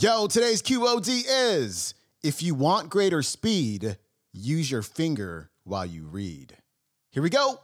[0.00, 1.92] Yo, today's QOD is
[2.22, 3.98] if you want greater speed,
[4.32, 6.56] use your finger while you read.
[7.10, 7.58] Here we go.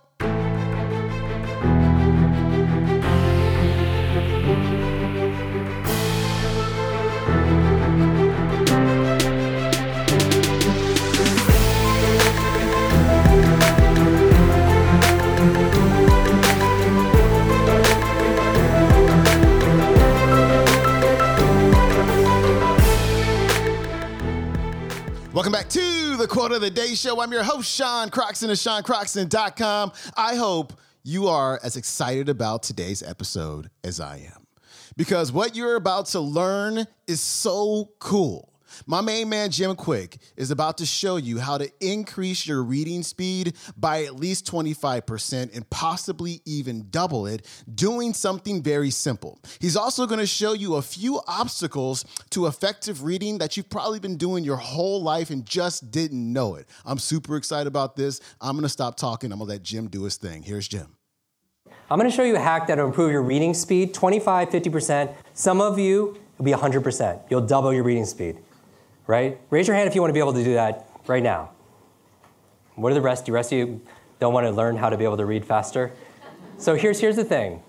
[26.24, 27.20] The Quote of the Day Show.
[27.20, 29.92] I'm your host, Sean Croxton of SeanCroxton.com.
[30.16, 34.46] I hope you are as excited about today's episode as I am
[34.96, 38.53] because what you're about to learn is so cool.
[38.87, 43.02] My main man, Jim Kwik, is about to show you how to increase your reading
[43.02, 49.41] speed by at least 25% and possibly even double it doing something very simple.
[49.60, 54.01] He's also going to show you a few obstacles to effective reading that you've probably
[54.01, 56.68] been doing your whole life and just didn't know it.
[56.85, 58.20] I'm super excited about this.
[58.41, 59.32] I'm going to stop talking.
[59.32, 60.43] I'm going to let Jim do his thing.
[60.43, 60.96] Here's Jim.
[61.91, 65.15] I'm going to show you a hack that'll improve your reading speed 25, 50%.
[65.35, 67.20] Some of you, it'll be 100%.
[67.31, 68.39] You'll double your reading speed
[69.07, 69.39] right?
[69.51, 71.51] Raise your hand if you want to be able to do that right now.
[72.75, 73.27] What are the rest?
[73.27, 73.81] The rest of you
[74.19, 75.93] don't want to learn how to be able to read faster?
[76.59, 77.63] So here's, here's the thing.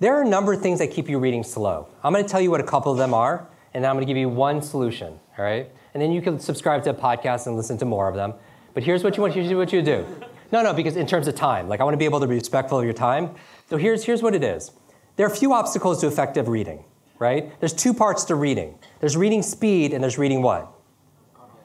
[0.00, 1.88] There are a number of things that keep you reading slow.
[2.02, 4.10] I'm going to tell you what a couple of them are, and I'm going to
[4.10, 5.70] give you one solution, all right?
[5.94, 8.34] And then you can subscribe to a podcast and listen to more of them.
[8.74, 10.06] But here's what you want, here's what you do.
[10.52, 12.34] No, no, because in terms of time, like I want to be able to be
[12.34, 13.34] respectful of your time.
[13.70, 14.70] So here's, here's what it is.
[15.16, 16.84] There are a few obstacles to effective reading
[17.24, 17.58] right?
[17.58, 18.78] There's two parts to reading.
[19.00, 20.70] There's reading speed and there's reading what?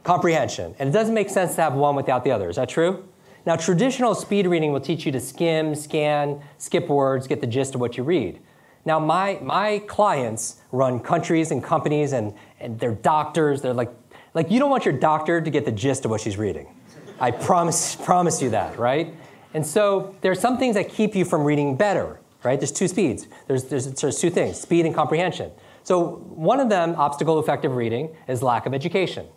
[0.06, 0.74] Comprehension.
[0.80, 2.50] And it doesn't make sense to have one without the other.
[2.50, 3.10] Is that true?
[3.46, 7.76] Now, traditional speed reading will teach you to skim, scan, skip words, get the gist
[7.76, 8.40] of what you read.
[8.86, 13.62] Now, my, my clients run countries and companies and, and they're doctors.
[13.62, 13.92] They're like,
[14.34, 16.74] like, you don't want your doctor to get the gist of what she's reading.
[17.20, 19.14] I promise, promise you that, right?
[19.54, 22.60] And so there are some things that keep you from reading better right?
[22.60, 23.28] There's two speeds.
[23.48, 25.52] There's, there's, there's two things, speed and comprehension.
[25.84, 29.28] So one of them, obstacle to effective reading, is lack of education,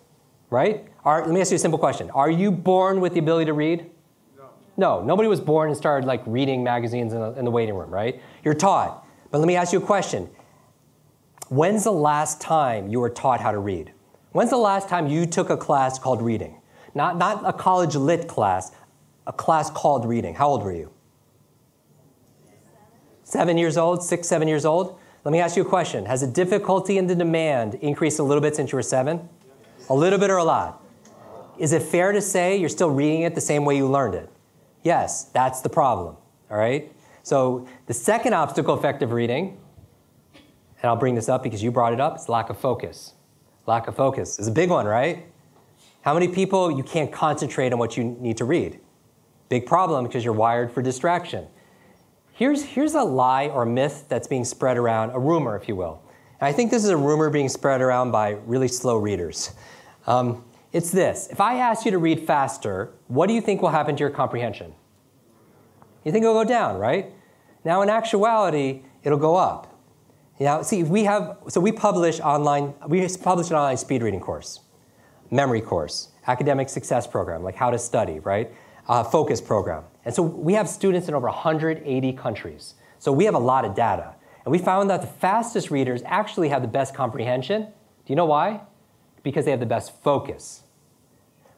[0.49, 0.87] right?
[1.03, 2.09] Are, let me ask you a simple question.
[2.11, 3.89] Are you born with the ability to read?
[4.37, 4.49] No.
[4.77, 7.89] No, nobody was born and started like reading magazines in the, in the waiting room,
[7.89, 8.21] right?
[8.43, 9.05] You're taught.
[9.31, 10.29] But let me ask you a question.
[11.49, 13.91] When's the last time you were taught how to read?
[14.31, 16.59] When's the last time you took a class called reading?
[16.95, 18.71] Not, not a college lit class,
[19.25, 20.35] a class called reading.
[20.35, 20.91] How old were you?
[23.33, 24.99] Seven years old, six, seven years old.
[25.25, 26.05] Let me ask you a question.
[26.05, 29.27] Has the difficulty and the demand increased a little bit since you were seven?
[29.89, 30.83] A little bit or a lot?
[31.57, 34.29] Is it fair to say you're still reading it the same way you learned it?
[34.83, 36.15] Yes, that's the problem.
[36.51, 36.91] All right?
[37.23, 39.57] So the second obstacle effective reading,
[40.35, 43.13] and I'll bring this up because you brought it up, is lack of focus.
[43.65, 45.25] Lack of focus is a big one, right?
[46.01, 48.79] How many people you can't concentrate on what you need to read?
[49.49, 51.47] Big problem because you're wired for distraction.
[52.33, 56.01] Here's, here's a lie or myth that's being spread around, a rumor, if you will.
[56.41, 59.53] And I think this is a rumor being spread around by really slow readers.
[60.07, 63.69] Um, it's this if I ask you to read faster, what do you think will
[63.69, 64.73] happen to your comprehension?
[66.03, 67.13] You think it'll go down, right?
[67.63, 69.69] Now, in actuality, it'll go up.
[70.39, 74.59] Now, see, we have, so we publish online, we publish an online speed reading course,
[75.31, 78.51] memory course, academic success program, like how to study, right?
[78.87, 79.83] Uh, focus program.
[80.05, 82.75] And so we have students in over 180 countries.
[82.99, 84.15] So we have a lot of data.
[84.45, 87.61] And we found that the fastest readers actually have the best comprehension.
[87.63, 87.71] Do
[88.07, 88.61] you know why?
[89.23, 90.63] Because they have the best focus.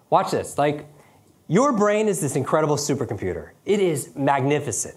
[0.10, 0.58] Watch this.
[0.58, 0.86] Like,
[1.48, 3.52] your brain is this incredible supercomputer.
[3.66, 4.96] It is magnificent,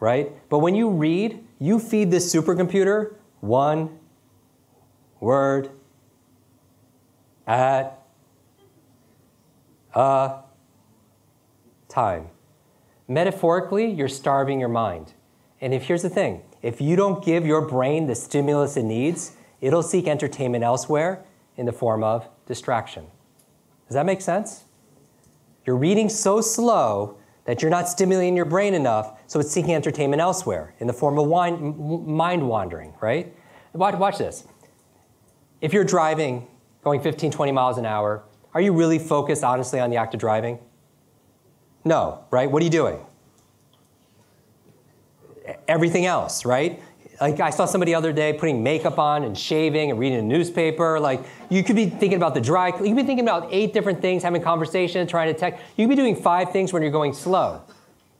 [0.00, 0.32] right?
[0.48, 3.98] But when you read, you feed this supercomputer one
[5.20, 5.70] word
[7.46, 8.02] at
[9.94, 10.40] a
[11.88, 12.28] time.
[13.08, 15.14] Metaphorically, you're starving your mind.
[15.60, 19.32] And if here's the thing if you don't give your brain the stimulus it needs,
[19.60, 21.24] it'll seek entertainment elsewhere
[21.56, 23.06] in the form of distraction.
[23.86, 24.64] Does that make sense?
[25.64, 30.20] You're reading so slow that you're not stimulating your brain enough, so it's seeking entertainment
[30.20, 31.28] elsewhere in the form of
[32.06, 33.34] mind wandering, right?
[33.72, 34.44] Watch, watch this.
[35.62, 36.46] If you're driving,
[36.84, 40.20] going 15, 20 miles an hour, are you really focused honestly on the act of
[40.20, 40.58] driving?
[41.88, 42.50] No, right?
[42.50, 43.00] What are you doing?
[45.66, 46.82] Everything else, right?
[47.18, 50.22] Like I saw somebody the other day putting makeup on and shaving and reading a
[50.22, 51.00] newspaper.
[51.00, 52.66] Like you could be thinking about the dry.
[52.66, 55.64] You could be thinking about eight different things, having conversation, trying to text.
[55.76, 57.62] You could be doing five things when you're going slow,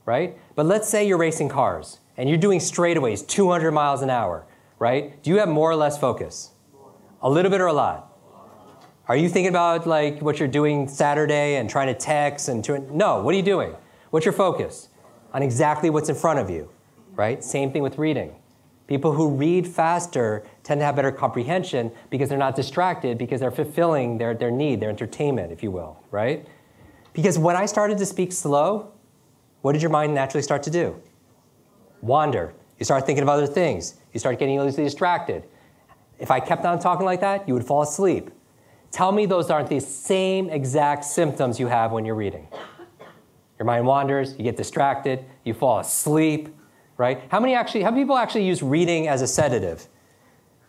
[0.07, 0.39] right?
[0.55, 4.47] But let's say you're racing cars and you're doing straightaways, 200 miles an hour,
[4.79, 5.23] right?
[5.23, 6.53] Do you have more or less focus?
[7.21, 8.08] A little bit or a lot?
[9.09, 12.79] Are you thinking about like what you're doing Saturday and trying to text and to,
[12.95, 13.75] no, what are you doing?
[14.11, 14.91] What's your focus?
[15.33, 16.71] On exactly what's in front of you,
[17.15, 17.43] right?
[17.43, 18.35] Same thing with reading.
[18.87, 23.51] People who read faster tend to have better comprehension because they're not distracted, because they're
[23.51, 26.47] fulfilling their, their need, their entertainment, if you will, right?
[27.15, 28.93] Because when I started to speak slow,
[29.63, 31.01] what did your mind naturally start to do?
[32.03, 32.53] Wander.
[32.79, 33.95] You start thinking of other things.
[34.13, 35.45] You start getting easily distracted.
[36.19, 38.31] If I kept on talking like that, you would fall asleep.
[38.91, 42.49] Tell me those aren't the same exact symptoms you have when you're reading.
[43.59, 46.49] Your mind wanders, you get distracted, you fall asleep,
[46.97, 47.23] right?
[47.29, 49.87] How many actually, how many people actually use reading as a sedative?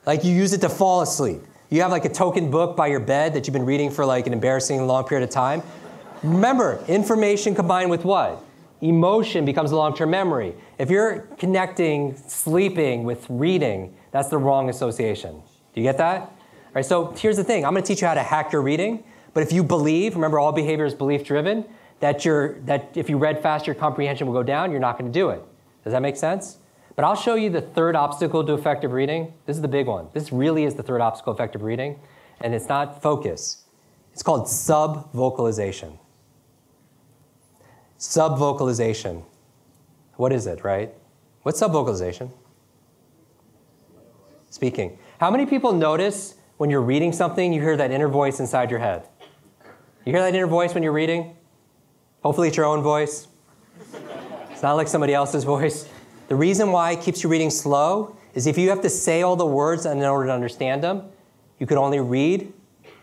[0.06, 1.42] Like you use it to fall asleep.
[1.70, 4.26] You have like a token book by your bed that you've been reading for like
[4.26, 5.62] an embarrassing long period of time.
[6.24, 8.44] Remember, information combined with what?
[8.82, 10.56] Emotion becomes a long term memory.
[10.78, 15.44] If you're connecting sleeping with reading, that's the wrong association.
[15.74, 16.34] Do you get that?
[16.70, 18.62] All right, so here's the thing I'm going to teach you how to hack your
[18.62, 19.04] reading.
[19.34, 21.66] But if you believe, remember, all behavior is belief driven,
[22.00, 25.12] that, you're, that if you read fast, your comprehension will go down, you're not going
[25.12, 25.44] to do it.
[25.84, 26.58] Does that make sense?
[26.96, 29.34] But I'll show you the third obstacle to effective reading.
[29.48, 30.10] This is the big one.
[30.14, 32.00] This really is the third obstacle to effective reading,
[32.42, 33.64] and it's not focus.
[34.14, 35.98] It's called subvocalization.
[37.98, 39.24] Subvocalization.
[40.18, 40.94] What is it, right?
[41.44, 42.32] What's subvocalization?
[44.50, 45.00] Speaking.
[45.20, 48.82] How many people notice when you're reading something, you hear that inner voice inside your
[48.82, 49.08] head?
[50.06, 51.38] You hear that inner voice when you're reading?
[52.22, 53.30] Hopefully, it's your own voice.
[54.52, 55.88] It's not like somebody else's voice.
[56.28, 59.38] The reason why it keeps you reading slow is if you have to say all
[59.38, 61.04] the words in order to understand them,
[61.60, 62.52] you could only read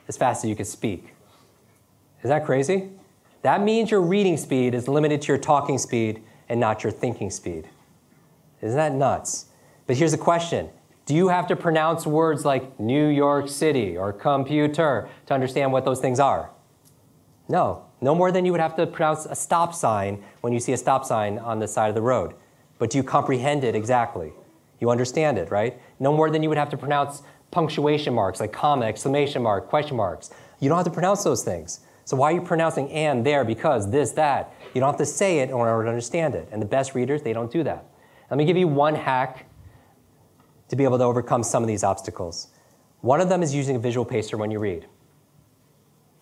[0.06, 1.14] as fast as you could speak.
[2.22, 2.90] Is that crazy?
[3.40, 7.30] That means your reading speed is limited to your talking speed and not your thinking
[7.30, 7.70] speed.
[8.60, 9.46] Isn't that nuts?
[9.86, 10.68] But here's the question
[11.06, 15.84] Do you have to pronounce words like New York City or computer to understand what
[15.84, 16.50] those things are?
[17.48, 20.72] No, no more than you would have to pronounce a stop sign when you see
[20.72, 22.34] a stop sign on the side of the road.
[22.80, 24.32] But do you comprehend it exactly?
[24.80, 25.80] You understand it, right?
[26.00, 27.22] No more than you would have to pronounce
[27.52, 30.30] punctuation marks like comma, exclamation mark, question marks.
[30.58, 31.80] You don't have to pronounce those things.
[32.04, 34.52] So why are you pronouncing and there, because, this, that?
[34.74, 36.48] You don't have to say it in order to understand it.
[36.50, 37.84] And the best readers, they don't do that.
[38.28, 39.46] Let me give you one hack
[40.68, 42.48] to be able to overcome some of these obstacles.
[43.00, 44.86] One of them is using a visual pacer when you read.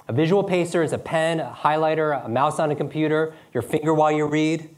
[0.07, 3.95] A visual pacer is a pen, a highlighter, a mouse on a computer, your finger
[3.95, 4.69] while you read.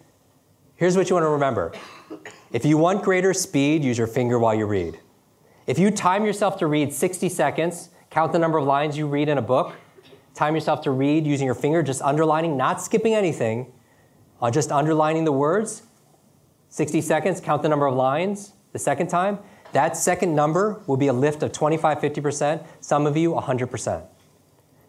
[0.76, 1.72] Here's what you want to remember.
[2.52, 5.00] If you want greater speed, use your finger while you read.
[5.66, 9.28] If you time yourself to read 60 seconds, count the number of lines you read
[9.28, 9.74] in a book,
[10.34, 13.72] time yourself to read using your finger, just underlining, not skipping anything,
[14.40, 15.82] uh, just underlining the words,
[16.68, 19.38] 60 seconds, count the number of lines the second time,
[19.76, 24.06] that second number will be a lift of 25, 50%, some of you 100%.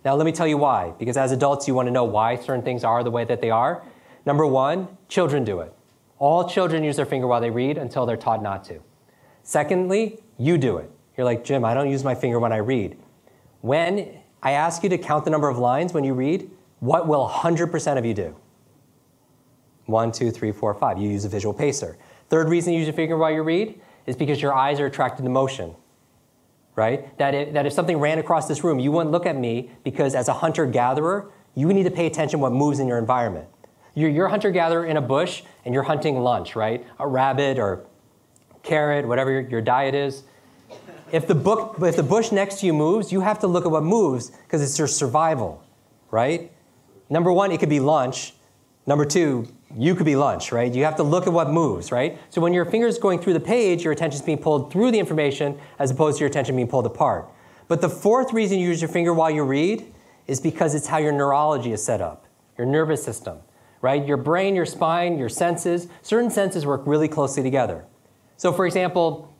[0.05, 2.61] Now, let me tell you why, because as adults, you want to know why certain
[2.61, 3.83] things are the way that they are.
[4.25, 5.73] Number one, children do it.
[6.19, 8.79] All children use their finger while they read until they're taught not to.
[9.43, 10.89] Secondly, you do it.
[11.17, 12.97] You're like, Jim, I don't use my finger when I read.
[13.59, 16.49] When I ask you to count the number of lines when you read,
[16.79, 18.33] what will 100% of you do?
[19.85, 20.97] One, two, three, four, five.
[20.97, 21.97] You use a visual pacer.
[22.29, 25.23] Third reason you use your finger while you read is because your eyes are attracted
[25.23, 25.75] to motion
[26.77, 27.17] right?
[27.17, 30.15] That if, that if something ran across this room, you wouldn't look at me because
[30.15, 33.47] as a hunter gatherer, you need to pay attention what moves in your environment.
[33.95, 36.85] You're, you're a hunter gatherer in a bush and you're hunting lunch, right?
[36.99, 37.87] A rabbit or
[38.61, 40.23] carrot, whatever your, your diet is.
[41.11, 43.71] If the, book, if the bush next to you moves, you have to look at
[43.71, 45.63] what moves because it's your survival,
[46.11, 46.51] right?
[47.09, 48.35] Number one, it could be lunch.
[48.85, 50.73] Number two, you could be lunch, right?
[50.73, 52.17] You have to look at what moves, right?
[52.29, 55.59] So when your finger's going through the page, your attention's being pulled through the information
[55.77, 57.29] as opposed to your attention being pulled apart.
[57.67, 59.93] But the fourth reason you use your finger while you read
[60.25, 62.25] is because it's how your neurology is set up,
[62.57, 63.39] your nervous system,
[63.81, 64.05] right?
[64.05, 67.85] Your brain, your spine, your senses, certain senses work really closely together.
[68.37, 69.33] So, for example,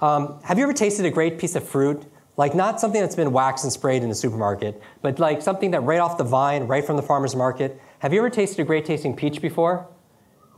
[0.00, 2.04] um, have you ever tasted a great piece of fruit?
[2.36, 5.80] Like not something that's been waxed and sprayed in the supermarket, but like something that
[5.80, 8.84] right off the vine, right from the farmer's market, have you ever tasted a great
[8.84, 9.86] tasting peach before?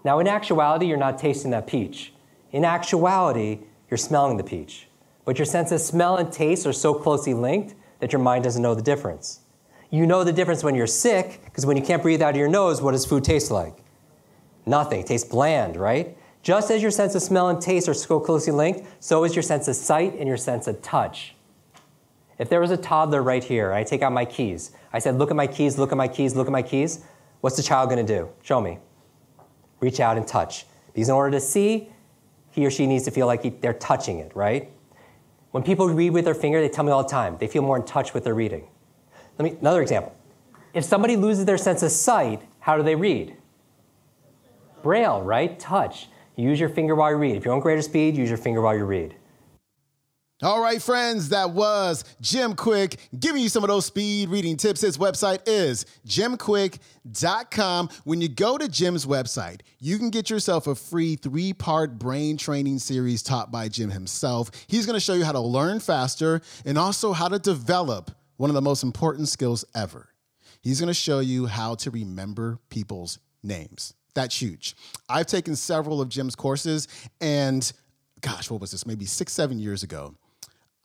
[0.05, 2.12] Now, in actuality, you're not tasting that peach.
[2.52, 4.88] In actuality, you're smelling the peach.
[5.25, 8.62] But your sense of smell and taste are so closely linked that your mind doesn't
[8.62, 9.40] know the difference.
[9.90, 12.49] You know the difference when you're sick, because when you can't breathe out of your
[12.49, 13.76] nose, what does food taste like?
[14.64, 15.00] Nothing.
[15.00, 16.16] It tastes bland, right?
[16.43, 19.43] Just as your sense of smell and taste are so closely linked, so is your
[19.43, 21.35] sense of sight and your sense of touch.
[22.38, 24.71] If there was a toddler right here, I take out my keys.
[24.93, 27.05] I said, Look at my keys, look at my keys, look at my keys.
[27.47, 28.29] What's the child going to do?
[28.43, 28.81] Show me.
[29.79, 30.67] Reach out and touch.
[30.93, 31.88] Because in order to see,
[32.50, 34.69] he or she needs to feel like he, they're touching it, right?
[35.53, 37.76] When people read with their finger, they tell me all the time, they feel more
[37.76, 38.67] in touch with their reading.
[39.38, 40.12] Let me, another example.
[40.75, 43.37] If somebody loses their sense of sight, how do they read?
[44.83, 45.57] Braille, right?
[45.57, 46.09] Touch.
[46.35, 47.37] Use your finger while you read.
[47.37, 49.15] If you want greater speed, use your finger while you read.
[50.43, 54.83] All right, friends, that was Jim Kwik giving you some of those speed reading tips.
[54.83, 57.88] His website is jimkwik.com.
[58.05, 62.37] When you go to Jim's website, you can get yourself a free three part brain
[62.37, 64.50] training series taught by Jim himself.
[64.66, 68.50] He's going to show you how to learn faster and also how to develop one
[68.50, 70.11] of the most important skills ever.
[70.61, 73.95] He's going to show you how to remember people's names.
[74.12, 74.76] That's huge.
[75.09, 76.88] I've taken several of Jim's courses,
[77.23, 77.73] and
[78.21, 78.85] gosh, what was this?
[78.85, 80.14] Maybe six, seven years ago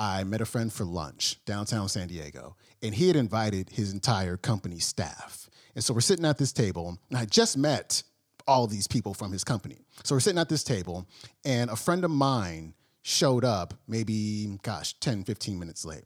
[0.02, 4.36] I met a friend for lunch downtown San Diego, and he had invited his entire
[4.36, 5.48] company staff.
[5.76, 8.02] And so we're sitting at this table, and I just met
[8.48, 9.78] all these people from his company.
[10.04, 11.08] So we're sitting at this table,
[11.46, 16.06] and a friend of mine showed up maybe, gosh, 10, 15 minutes late.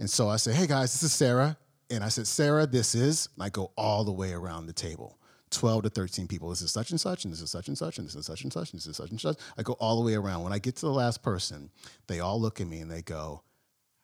[0.00, 1.56] And so I said, Hey guys, this is Sarah.
[1.88, 5.19] And I said, Sarah, this is, and I go all the way around the table.
[5.50, 6.48] 12 to 13 people.
[6.50, 8.42] This is such and such, and this is such and such, and this is such
[8.42, 9.36] and such, and this is such and such.
[9.58, 10.42] I go all the way around.
[10.42, 11.70] When I get to the last person,
[12.06, 13.42] they all look at me and they go,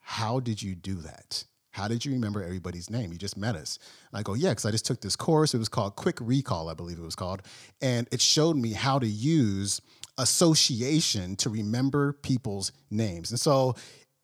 [0.00, 1.44] How did you do that?
[1.70, 3.12] How did you remember everybody's name?
[3.12, 3.78] You just met us.
[4.10, 5.54] And I go, Yeah, because I just took this course.
[5.54, 7.42] It was called Kwik Recall, I believe it was called.
[7.80, 9.80] And it showed me how to use
[10.18, 13.30] association to remember people's names.
[13.30, 13.74] And so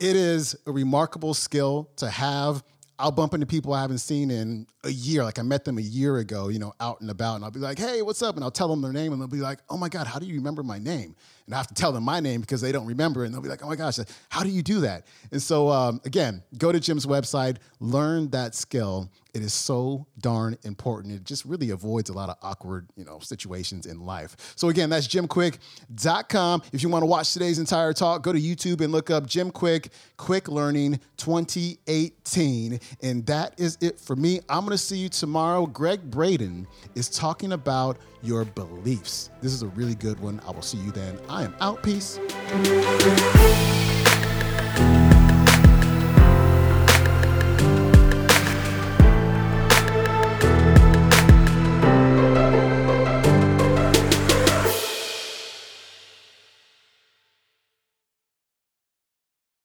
[0.01, 2.65] it is a remarkable skill to have.
[2.99, 5.25] I'll bump into people I haven't seen in a year.
[5.25, 7.59] Like I met them a year ago, you know, out and about, and I'll be
[7.59, 9.77] like, "Hey, what's up?" And I'll tell them their name, and they'll be like, "Oh
[9.77, 11.17] my god, how do you remember my name?"
[11.53, 13.51] And I have to tell them my name because they don't remember, and they'll be
[13.51, 13.99] like, "Oh my gosh,
[14.31, 18.55] how do you do that?" And so, um, again, go to Jim's website, learn that
[18.55, 19.11] skill.
[19.35, 21.15] It is so darn important.
[21.15, 24.37] It just really avoids a lot of awkward, you know, situations in life.
[24.57, 26.63] So again, that's jimkwik.com.
[26.73, 29.51] If you want to watch today's entire talk, go to YouTube and look up Jim
[29.51, 32.79] Kwik, Kwik Learning 2018.
[33.03, 34.41] And that is it for me.
[34.51, 35.65] I'm going to see you tomorrow.
[35.65, 39.31] Gregg Braden is talking about your beliefs.
[39.41, 40.43] This is a really good one.
[40.47, 41.19] I will see you then.
[41.31, 41.83] I am out.
[41.83, 42.19] Peace.